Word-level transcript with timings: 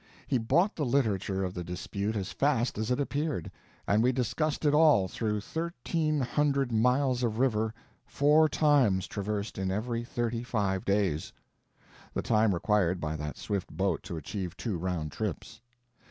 He 0.25 0.39
bought 0.39 0.75
the 0.75 0.83
literature 0.83 1.43
of 1.43 1.53
the 1.53 1.63
dispute 1.63 2.15
as 2.15 2.31
fast 2.31 2.79
as 2.79 2.89
it 2.89 2.99
appeared, 2.99 3.51
and 3.87 4.01
we 4.01 4.11
discussed 4.11 4.65
it 4.65 4.73
all 4.73 5.07
through 5.07 5.41
thirteen 5.41 6.21
hundred 6.21 6.71
miles 6.71 7.21
of 7.21 7.37
river 7.37 7.71
four 8.03 8.49
times 8.49 9.05
traversed 9.05 9.59
in 9.59 9.69
every 9.69 10.03
thirty 10.03 10.41
five 10.41 10.85
days—the 10.85 12.21
time 12.23 12.51
required 12.51 12.99
by 12.99 13.15
that 13.15 13.37
swift 13.37 13.71
boat 13.71 14.01
to 14.01 14.17
achieve 14.17 14.57
two 14.57 14.75
round 14.79 15.11
trips. 15.11 15.61